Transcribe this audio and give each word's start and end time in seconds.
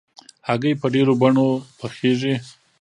هګۍ 0.47 0.73
په 0.81 0.87
ډېرو 0.93 1.13
بڼو 1.21 1.47
پخېږي. 1.79 2.35